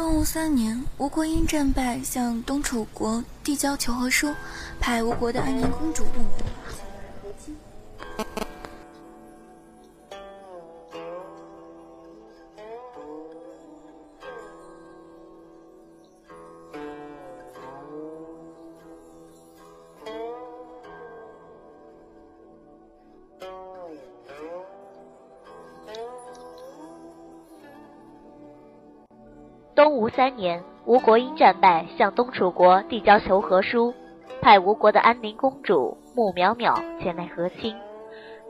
[0.00, 4.34] 东吴三年，吴国因战败，向东楚国递交求和书，
[4.80, 6.42] 派吴国的安宁公主入宫
[29.82, 33.94] 东吴三年，吴国因战败，向东楚国递交求和书，
[34.42, 37.74] 派吴国的安宁公主穆淼淼前来和亲。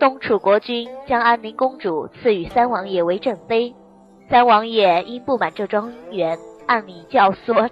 [0.00, 3.72] 东楚国君将安宁公主赐予三王爷为正妃，
[4.28, 7.70] 三王爷因不满这桩姻缘暗里教唆，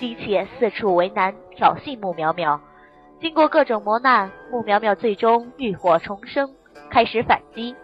[0.00, 2.58] 姬妾四处为难挑衅穆淼淼。
[3.20, 6.50] 经过各种磨难，穆淼淼最终浴火重生，
[6.90, 7.76] 开始反击。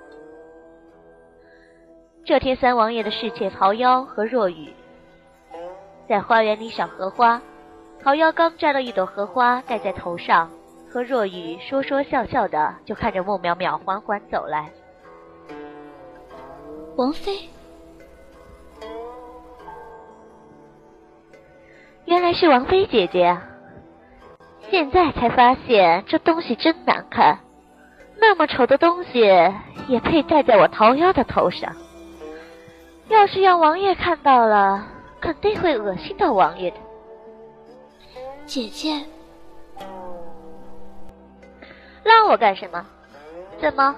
[2.25, 4.73] 这天，三王爷的侍妾桃夭和若雨
[6.09, 7.41] 在花园里赏荷花，
[8.03, 10.51] 桃夭刚摘了一朵荷花戴在头上，
[10.91, 14.71] 和若雨说说笑笑的就看着穆淼淼缓缓走来。
[16.97, 17.49] 王妃，
[22.05, 23.43] 原来是王妃姐姐啊！
[24.71, 27.39] 现在才发现这东西真难看，
[28.19, 29.21] 那么丑的东西
[29.89, 31.75] 也配戴在我桃夭的头上？
[33.09, 34.87] 要是让王爷看到了，
[35.23, 36.77] 肯定会恶心到王爷的。
[38.45, 39.01] 姐姐，
[42.05, 42.85] 拉我干什么？
[43.61, 43.95] 怎么，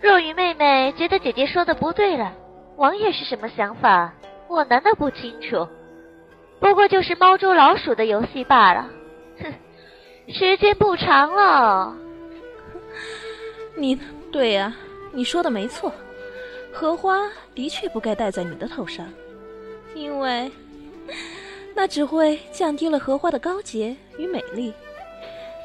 [0.00, 2.32] 若雨妹妹觉得姐姐说的不对了？
[2.76, 4.12] 王爷是什么想法？
[4.46, 5.66] 我难道不清楚？
[6.60, 8.90] 不过就是猫捉老鼠的游戏罢了。
[9.40, 9.52] 哼，
[10.28, 11.96] 时间不长了。
[13.74, 13.98] 你
[14.30, 14.76] 对呀、
[15.12, 15.90] 你说的没错，
[16.72, 19.06] 荷花的确不该戴在你的头上，
[19.94, 20.50] 因为
[21.74, 24.72] 那只会降低了荷花的高洁与美丽。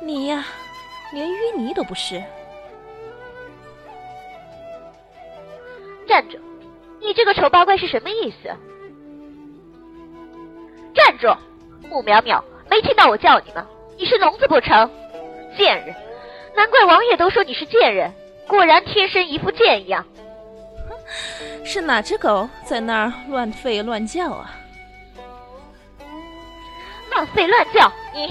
[0.01, 0.45] 你呀，
[1.11, 2.21] 连淤泥都不是。
[6.07, 6.37] 站住！
[7.01, 8.49] 你这个丑八怪是什么意思？
[10.93, 11.35] 站住！
[11.89, 13.67] 穆淼淼，没听到我叫你吗？
[13.97, 14.89] 你是聋子不成？
[15.57, 15.95] 贱人！
[16.55, 18.13] 难怪王爷都说你是贱人，
[18.47, 20.05] 果然天生一副贱样。
[21.69, 24.55] 是哪只狗在那儿乱吠乱叫啊？
[27.11, 27.91] 乱吠乱叫！
[28.13, 28.27] 你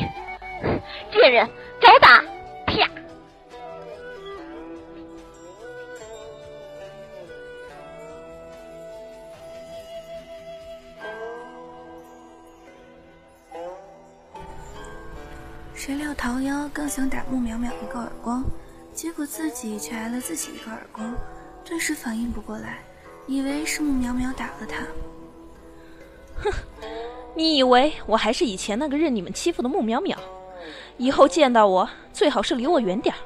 [1.12, 1.46] 贱人，
[1.78, 2.22] 找打！
[2.66, 2.88] 啪！
[15.74, 18.42] 谁料桃夭刚想打穆淼淼一个耳光，
[18.94, 21.14] 结果自己却挨了自己一个耳光，
[21.66, 22.78] 顿时反应不过来，
[23.26, 24.84] 以为是穆淼淼打了他。
[26.42, 26.52] 哼
[27.34, 30.16] 你以为我还是以前那个任你们欺负的穆淼淼？
[30.96, 33.18] 以后见到我最好是离我远点儿，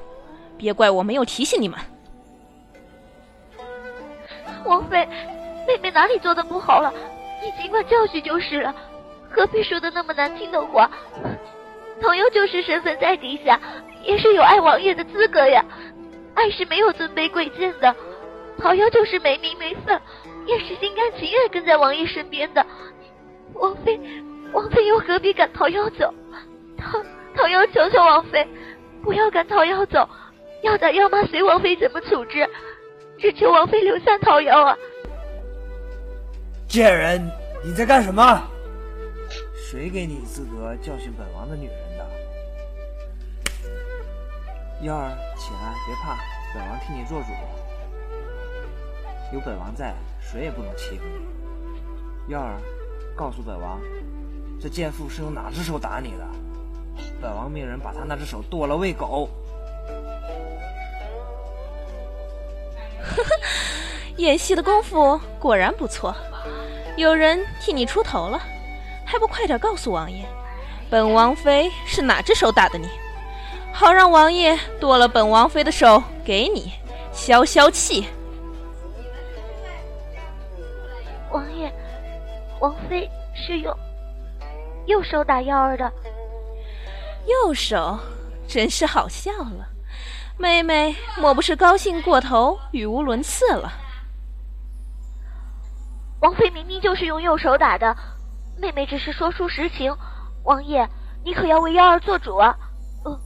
[0.59, 1.78] 别怪我没有提醒你们。
[4.65, 5.06] 王妃，
[5.66, 6.93] 妹妹哪里做的不好了？
[7.43, 8.75] 你尽管教训就是了，
[9.31, 10.91] 何必说的那么难听的话？
[12.03, 13.60] 朋友就是身份再低下，
[14.03, 15.65] 也是有爱王爷的资格呀。
[16.34, 17.94] 爱是没有尊卑贵贱的，
[18.60, 19.98] 桃夭就是没名没分，
[20.47, 22.65] 也是心甘情愿跟在王爷身边的。
[23.54, 23.98] 王妃，
[24.53, 26.12] 王妃又何必赶桃夭走？
[26.76, 27.03] 桃
[27.34, 28.47] 桃夭，求求王妃，
[29.03, 30.09] 不要赶桃夭走，
[30.62, 32.48] 要打要骂随王妃怎么处置，
[33.19, 34.77] 只求王妃留下桃夭啊！
[36.69, 37.31] 贱人，
[37.65, 38.42] 你在干什么？
[39.56, 42.06] 谁给你资格教训本王的女人的？
[44.82, 46.19] 幺儿，起来，别怕，
[46.54, 47.28] 本王替你做主。
[49.33, 52.33] 有本王在，谁也不能欺负你。
[52.33, 52.61] 燕儿，
[53.17, 53.81] 告诉本王，
[54.61, 56.27] 这贱妇是用哪只手打你的？
[57.21, 59.28] 本王命人把她那只手剁了喂狗。
[64.16, 66.15] 演戏的功夫果然不错，
[66.97, 68.39] 有人替你出头了，
[69.07, 70.27] 还不快点告诉王爷，
[70.91, 72.89] 本王妃是哪只手打的你，
[73.72, 76.72] 好让王爷剁了本王妃的手给你
[77.13, 78.07] 消消气。
[81.30, 81.72] 王爷，
[82.60, 83.74] 王妃是用
[84.86, 85.92] 右手打幺儿的。
[87.27, 87.98] 右手，
[88.48, 89.68] 真是好笑了。
[90.36, 93.72] 妹妹莫不是高兴过头，语无伦次了？
[96.21, 97.97] 王妃明明就是用右手打的，
[98.59, 99.94] 妹妹只是说出实情。
[100.44, 100.88] 王爷，
[101.24, 102.56] 你可要为幺儿做主啊！
[103.04, 103.21] 呃，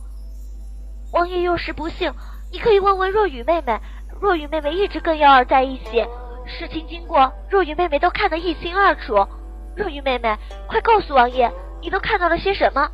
[1.13, 2.13] 王爷要是不幸，
[2.53, 3.81] 你可以问问若雨妹妹。
[4.21, 6.07] 若雨妹妹一直跟幺儿在一起，
[6.47, 9.27] 事情经过，若雨妹妹都看得一清二楚。
[9.75, 10.37] 若雨妹妹，
[10.69, 11.51] 快告诉王爷，
[11.81, 12.89] 你都看到了些什么？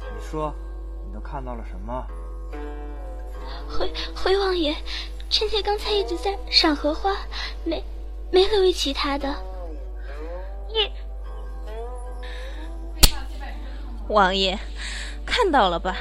[0.00, 0.52] 你说，
[1.06, 2.04] 你都看到了什么？
[3.68, 4.74] 回回王爷，
[5.28, 7.14] 臣妾刚才一直在赏荷花，
[7.64, 7.84] 没
[8.30, 9.34] 没留意其他的。
[10.72, 10.90] 你，
[14.08, 14.58] 王爷，
[15.24, 15.96] 看到了吧？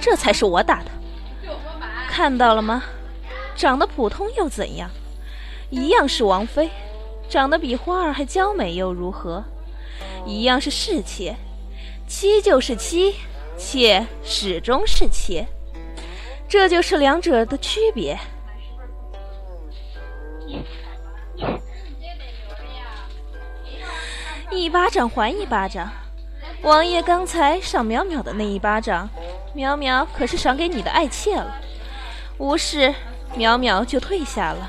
[0.00, 0.90] 这才是我打的。
[2.08, 2.82] 看到了吗？
[3.54, 4.90] 长得普通又怎样？
[5.70, 6.68] 一样是王妃，
[7.28, 9.44] 长得比花儿还娇美又如何？
[10.26, 11.36] 一样是侍妾，
[12.08, 13.14] 妻就是妻，
[13.56, 15.46] 妾始终是妾，
[16.48, 18.18] 这就是两者的区别。
[24.50, 25.88] 一巴掌还一巴掌，
[26.62, 29.08] 王爷刚才赏淼淼的那一巴掌，
[29.54, 31.56] 淼淼可是赏给你的爱妾了。
[32.38, 32.92] 无事，
[33.36, 34.68] 淼淼就退下了。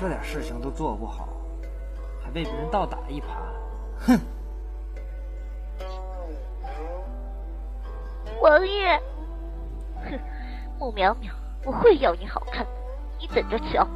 [0.00, 1.28] 这点事情都做不好，
[2.24, 3.26] 还被别人倒打一耙，
[3.98, 4.18] 哼！
[8.40, 8.98] 王爷，
[9.96, 10.18] 哼，
[10.78, 11.30] 穆淼淼，
[11.66, 12.70] 我会要你好看的，
[13.20, 13.86] 你等着瞧。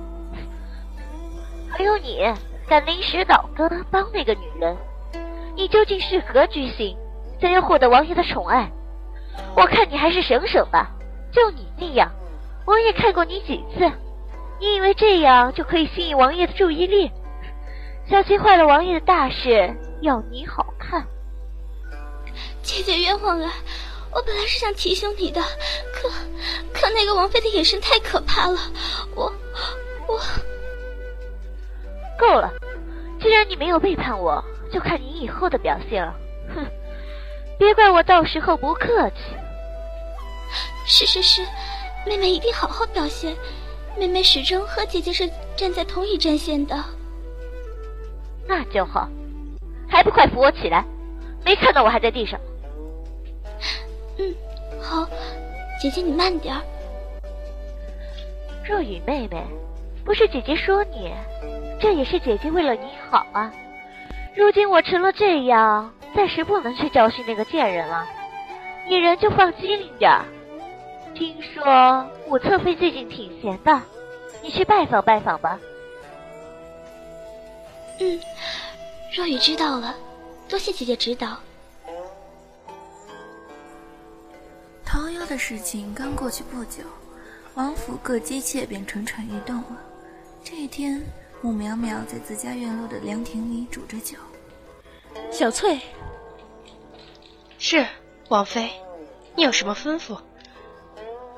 [1.72, 2.20] 还有你，
[2.68, 4.76] 敢临时倒戈帮那个女人，
[5.56, 6.94] 你究竟是何居心？
[7.40, 8.70] 想要获得王爷的宠爱？
[9.56, 10.90] 我看你还是省省吧。
[11.32, 12.10] 就你那样，
[12.66, 13.90] 王爷看过你几次？
[14.60, 17.10] 你以为这样就可以吸引王爷的注意力？
[18.08, 21.06] 小心坏了王爷的大事，要你好看。
[22.62, 23.52] 姐姐冤枉啊，
[24.12, 25.40] 我本来是想提醒你的，
[25.92, 26.08] 可
[26.72, 28.58] 可那个王妃的眼神太可怕了，
[29.14, 29.32] 我
[30.06, 30.20] 我。
[32.18, 32.52] 够了！
[33.20, 36.14] 既然你没有背叛我，就看你以后的表现了。
[36.54, 36.66] 哼，
[37.58, 39.16] 别怪我到时候不客气。
[40.86, 41.42] 是是是，
[42.06, 43.34] 妹妹一定好好表现。
[43.98, 46.76] 妹妹始终和姐姐是站在同一战线的。
[48.46, 49.08] 那就好，
[49.88, 50.84] 还不快扶我起来？
[51.44, 52.40] 没看到我还在地上。
[54.18, 54.34] 嗯，
[54.80, 55.06] 好，
[55.80, 56.62] 姐姐你慢点儿。
[58.66, 59.44] 若雨妹妹，
[60.04, 61.12] 不是姐姐说你。
[61.80, 63.52] 这也是姐姐为了你好啊！
[64.34, 68.06] 如今我成了这样，暂时不能去教训那个贱人了。
[68.88, 70.24] 你人就放机灵点儿。
[71.14, 73.82] 听说武侧妃最近挺闲的，
[74.42, 75.60] 你去拜访拜访吧。
[78.00, 78.20] 嗯，
[79.14, 79.94] 若雨知道了，
[80.48, 81.38] 多谢姐姐指导。
[84.84, 86.82] 桃夭的事情刚过去不久，
[87.54, 89.78] 王府各姬妾便蠢蠢欲动了。
[90.42, 91.02] 这一天。
[91.42, 94.16] 穆淼淼在自家院落的凉亭里煮着酒。
[95.30, 95.78] 小翠，
[97.58, 97.86] 是
[98.30, 98.70] 王妃，
[99.36, 100.18] 你有什么吩咐？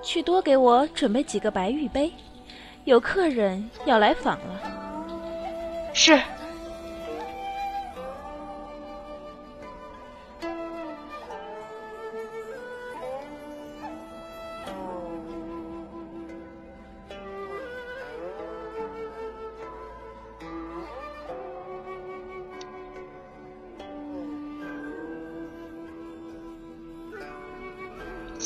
[0.06, 2.12] 去多给我准备几个白玉杯，
[2.84, 5.90] 有客人要来访了。
[5.92, 6.16] 是。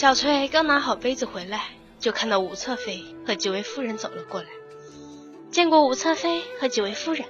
[0.01, 1.61] 小翠刚拿好杯子回来，
[1.99, 4.49] 就看到武侧妃和几位夫人走了过来。
[5.51, 7.27] 见过武侧妃和几位夫人。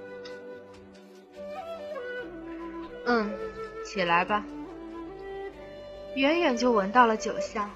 [3.06, 3.28] 嗯，
[3.84, 4.44] 起来吧。
[6.14, 7.68] 远远就闻到了酒香，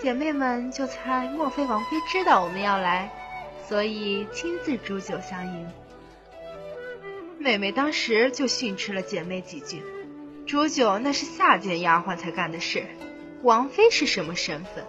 [0.00, 3.12] 姐妹们就猜莫非王妃知道我们要来，
[3.68, 5.70] 所以亲自煮酒相迎。
[7.38, 9.82] 妹妹当时就训斥了姐妹几句，
[10.46, 12.86] 煮酒那是下贱丫鬟才干的事。
[13.42, 14.84] 王妃是什么身份？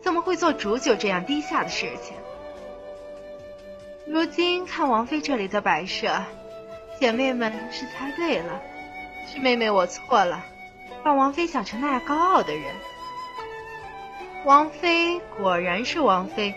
[0.00, 2.16] 怎么会做煮酒这样低下的事情？
[4.06, 6.22] 如今看王妃这里的摆设，
[7.00, 8.62] 姐妹们是猜对了，
[9.26, 10.44] 是妹妹我错了，
[11.02, 12.64] 把王妃想成那样高傲的人。
[14.44, 16.54] 王妃果然是王妃，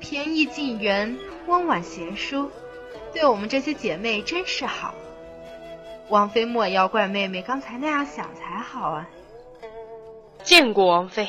[0.00, 2.50] 平易近人，温婉贤淑，
[3.12, 4.94] 对我们这些姐妹真是好。
[6.08, 9.06] 王妃莫要怪妹妹刚才那样想才好啊。
[10.48, 11.28] 见过王妃。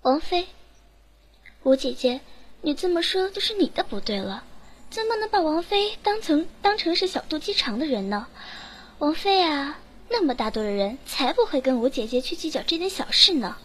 [0.00, 0.48] 王妃，
[1.62, 2.20] 五姐姐，
[2.62, 4.42] 你这么说就是你的不对了。
[4.90, 8.26] 怎么能把王妃当成当成是小肚鸡肠的人呢？
[8.98, 13.56] 王妃啊，那么大度的人才不会跟五姐姐去计较这点小事呢。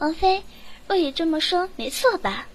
[0.00, 0.42] 王妃，
[0.88, 2.48] 若雨这么说没错吧？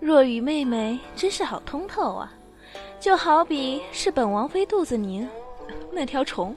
[0.00, 2.30] 若雨妹妹真是好通透啊，
[3.00, 5.26] 就好比是本王妃肚子里。
[5.96, 6.54] 那条虫，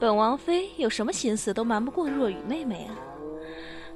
[0.00, 2.98] 本王妃有什么心思都瞒不过若雨妹妹啊！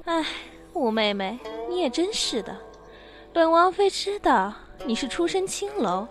[0.05, 0.25] 唉，
[0.71, 1.37] 五妹妹，
[1.67, 2.57] 你也真是的。
[3.33, 4.53] 本王妃知道
[4.85, 6.07] 你是出身青楼，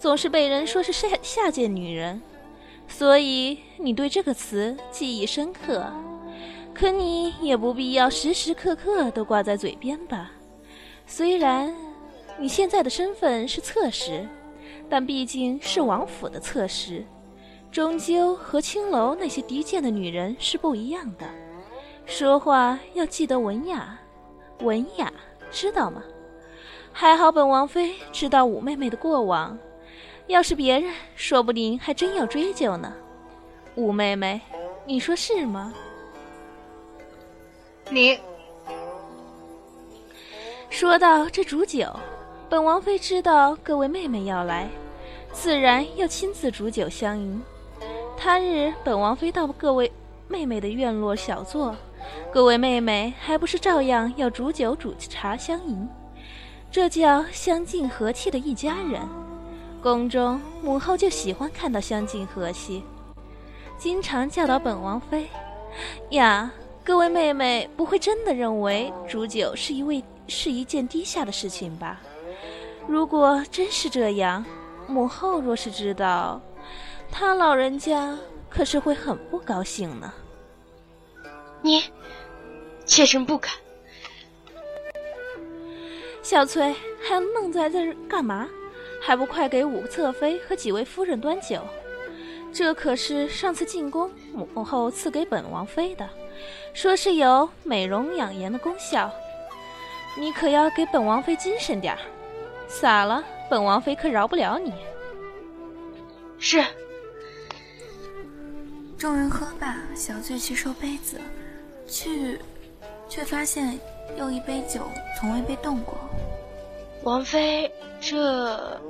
[0.00, 2.20] 总是被人说是下下贱女人，
[2.88, 5.86] 所以你对这个词记忆深刻。
[6.74, 10.32] 可你也不必要时时刻刻都挂在嘴边吧。
[11.06, 11.72] 虽然
[12.36, 14.26] 你现在的身份是侧室，
[14.90, 17.04] 但毕竟是王府的侧室，
[17.72, 21.26] 终究和青楼那些低贱的女人是不一样的。
[22.04, 23.98] 说话要记得文雅，
[24.60, 25.10] 文雅，
[25.50, 26.02] 知道吗？
[26.92, 29.58] 还好本王妃知道五妹妹的过往，
[30.26, 32.92] 要是别人，说不定还真要追究呢。
[33.76, 34.38] 五妹妹，
[34.84, 35.72] 你说是吗？
[37.88, 38.20] 你
[40.68, 41.88] 说到这煮酒，
[42.50, 44.68] 本王妃知道各位妹妹要来，
[45.32, 47.42] 自然要亲自煮酒相迎。
[48.24, 49.90] 他日本王妃到各位
[50.28, 51.74] 妹妹的院落小坐。
[52.32, 55.88] 各位妹妹还不是照样要煮酒煮茶相迎，
[56.70, 59.02] 这叫相敬和气的一家人。
[59.82, 62.84] 宫中母后就喜欢看到相敬和气，
[63.76, 65.26] 经常教导本王妃
[66.10, 66.48] ：“呀，
[66.84, 72.00] 各位妹妹不会真的认为煮酒是一位是一件低下的事情吧？
[72.86, 74.44] 如果真是这样，
[74.86, 76.40] 母后若是知道，
[77.12, 80.12] 她老人家可是会很不高兴呢。”
[81.62, 81.84] 你，
[82.84, 83.52] 妾身不敢。
[86.22, 88.48] 小翠，还愣在这儿干嘛？
[89.00, 91.60] 还不快给武侧妃和几位夫人端酒？
[92.52, 96.08] 这可是上次进宫母后赐给本王妃的，
[96.74, 99.10] 说是有美容养颜的功效。
[100.16, 102.00] 你可要给本王妃精神点儿，
[102.68, 104.72] 洒了本王妃可饶不了你。
[106.38, 106.64] 是。
[109.02, 111.20] 众人喝罢，小醉去收杯子。
[111.88, 112.38] 去，
[113.08, 113.76] 却发现
[114.16, 114.82] 又一杯酒
[115.18, 115.98] 从未被动过。
[117.02, 117.68] 王妃，
[118.00, 118.80] 这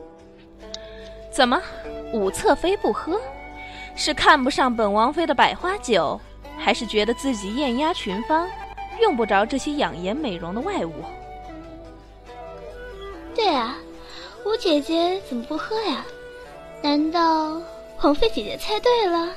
[1.30, 1.58] 怎么？
[2.12, 3.18] 武侧妃不喝，
[3.96, 6.20] 是看不上本王妃的百花酒，
[6.58, 8.46] 还是觉得自己艳压群芳，
[9.00, 10.92] 用不着这些养颜美容的外物？
[13.34, 13.78] 对啊，
[14.44, 16.04] 五姐姐怎么不喝呀？
[16.82, 17.62] 难道
[18.02, 19.32] 王妃姐姐猜对了？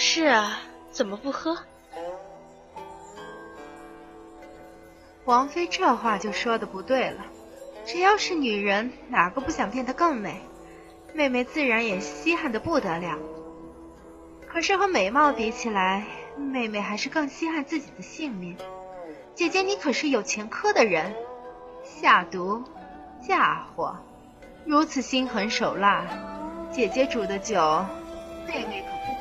[0.00, 0.60] 是啊，
[0.92, 1.58] 怎么不喝？
[5.24, 7.26] 王妃这话就说的不对了，
[7.84, 10.40] 只要是女人，哪个不想变得更美？
[11.14, 13.18] 妹妹自然也稀罕的不得了。
[14.46, 18.56] 可是和美貌比起来，妹妹还是更稀罕自己的性命。
[19.34, 21.12] 姐姐，你可是有前科的人，
[21.82, 22.62] 下毒，
[23.20, 23.96] 嫁祸，
[24.64, 26.06] 如此心狠手辣，
[26.70, 27.84] 姐姐煮的酒，
[28.46, 29.17] 妹妹可不。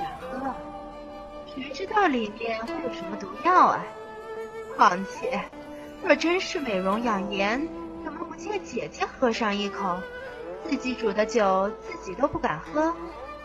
[1.62, 3.84] 谁知道里面会有什么毒药啊？
[4.76, 5.42] 况且。
[6.04, 7.68] 若真是美容养颜，
[8.06, 9.98] 怎么不借姐姐喝上一口？
[10.64, 12.94] 自己煮的酒自己都不敢喝，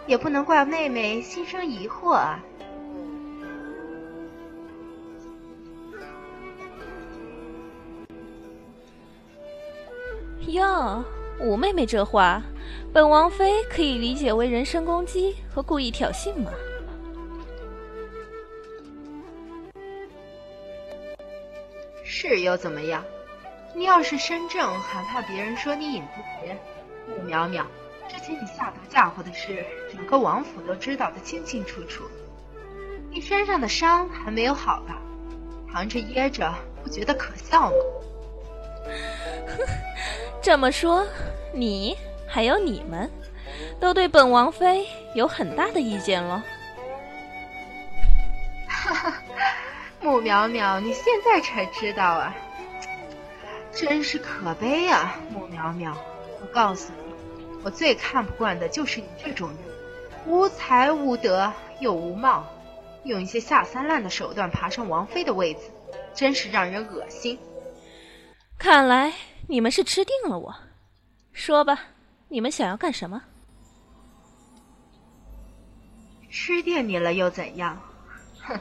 [0.07, 2.39] 也不能怪妹妹心生疑惑啊。
[10.49, 11.03] 哟，
[11.41, 12.43] 五妹妹这话，
[12.93, 16.53] 本王妃可以理解为人身攻击和故意挑衅吗？
[22.15, 23.03] 是又怎么样？
[23.75, 26.55] 你要是身正，还怕别人说你影子斜？
[27.09, 27.65] 穆淼淼，
[28.07, 32.05] 之前你下毒嫁祸的事，整个王府都知道的清清楚楚。
[33.11, 35.01] 你身上的伤还没有好吧？
[35.73, 36.55] 藏着掖着，
[36.85, 37.77] 不觉得可笑吗？
[40.43, 41.07] 这么说，
[41.55, 41.97] 你
[42.29, 43.11] 还有你们，
[43.81, 46.45] 都对本王妃有很大的意见了。
[50.13, 52.37] 穆淼淼，你现在才知道啊，
[53.73, 55.19] 真是可悲啊！
[55.31, 55.95] 穆淼淼，
[56.43, 57.15] 我告诉你，
[57.65, 59.59] 我最看不惯的就是你这种人，
[60.27, 61.51] 无才无德
[61.81, 62.47] 又无貌，
[63.05, 65.71] 用一些下三滥的手段爬上王妃的位子，
[66.13, 67.39] 真是让人恶心。
[68.59, 69.15] 看来
[69.49, 70.55] 你们是吃定了我，
[71.33, 71.81] 说吧，
[72.29, 73.23] 你们想要干什么？
[76.29, 77.81] 吃定你了又怎样？
[78.43, 78.61] 哼！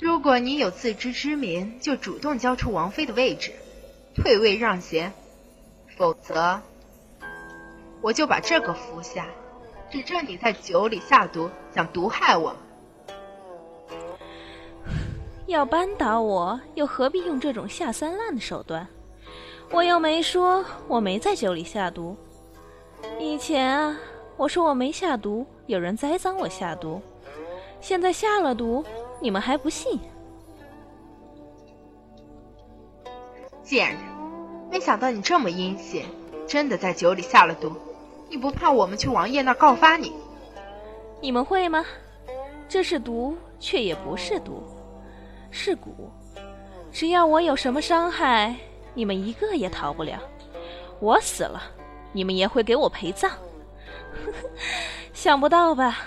[0.00, 3.52] 如果你有自知之明，就主动交出王妃的位置，
[4.14, 5.10] 退位让贤；
[5.96, 6.60] 否则，
[8.00, 9.26] 我就把这个服下，
[9.90, 12.54] 指证你在酒里下毒，想毒害我。
[15.46, 18.86] 要扳倒我，又何必用这种下三滥的手段？
[19.70, 22.16] 我又没说我没在酒里下毒。
[23.18, 23.98] 以前啊，
[24.36, 27.02] 我说我没下毒，有人栽赃我下毒，
[27.80, 28.84] 现在下了毒。
[29.20, 30.00] 你们还不信？
[33.62, 33.98] 贱人，
[34.70, 36.06] 没想到你这么阴险，
[36.46, 37.72] 真的在酒里下了毒。
[38.30, 40.12] 你不怕我们去王爷那告发你？
[41.20, 41.84] 你们会吗？
[42.68, 44.62] 这是毒，却也不是毒，
[45.50, 45.88] 是蛊。
[46.92, 48.54] 只要我有什么伤害，
[48.94, 50.18] 你们一个也逃不了。
[51.00, 51.62] 我死了，
[52.12, 53.30] 你们也会给我陪葬。
[55.12, 55.98] 想不到吧？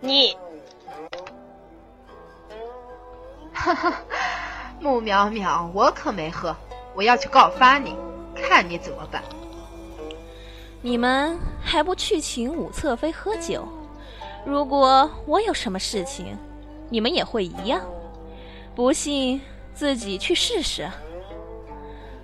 [0.00, 0.34] 你，
[3.52, 3.92] 哈哈，
[4.80, 6.56] 穆淼淼，我可没喝，
[6.94, 7.94] 我要去告发你，
[8.34, 9.22] 看你怎么办。
[10.80, 13.68] 你们还不去请武侧妃喝酒？
[14.46, 16.34] 如果我有什么事情，
[16.88, 17.82] 你们也会一样。
[18.74, 19.42] 不信
[19.74, 20.90] 自己去试试。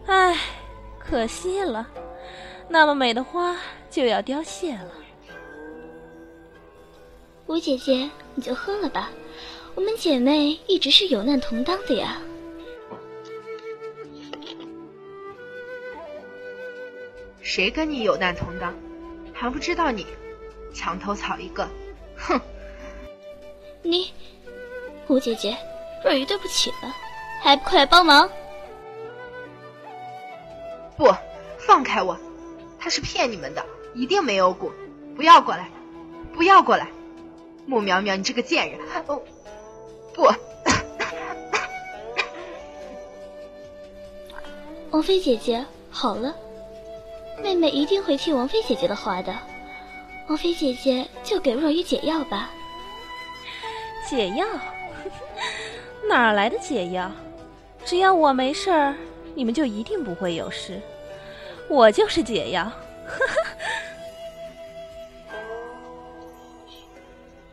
[0.07, 0.35] 唉，
[0.99, 1.87] 可惜了，
[2.69, 3.55] 那么美的花
[3.91, 4.91] 就要凋谢了。
[7.47, 9.09] 吴姐姐，你就喝了吧，
[9.77, 12.21] 我们姐妹一直是有难同当的呀。
[17.41, 18.75] 谁跟你有难同当？
[19.33, 20.05] 还不知道你，
[20.75, 21.69] 墙头草一个，
[22.17, 22.41] 哼！
[23.83, 24.13] 你，
[25.07, 25.57] 吴姐姐，
[26.05, 26.93] 若愚对不起了，
[27.41, 28.29] 还不快来帮忙？
[30.97, 31.15] 不，
[31.59, 32.19] 放开我！
[32.81, 34.73] 他是骗你们的，一定没有蛊，
[35.15, 35.71] 不要过来，
[36.35, 36.91] 不要过来！
[37.67, 38.81] 穆苗苗，你这个贱人！
[39.09, 39.21] 哦，
[40.15, 40.23] 不，
[44.91, 46.35] 王妃姐姐，好了，
[47.43, 49.37] 妹妹一定会听王妃姐姐的话的。
[50.29, 52.51] 王妃姐姐，就给若雨解药吧。
[54.09, 54.47] 解药？
[56.09, 57.11] 哪来的解药？
[57.85, 58.95] 只要我没事儿，
[59.35, 60.81] 你们就一定不会有事。
[61.69, 62.71] 我就是解药。